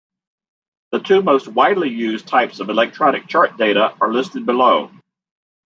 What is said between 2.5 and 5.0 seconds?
of electronic chart data are listed below.